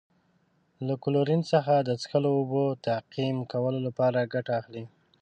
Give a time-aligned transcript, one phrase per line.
[0.87, 4.83] له کلورین څخه د څښلو اوبو تعقیم کولو لپاره ګټه اخلي.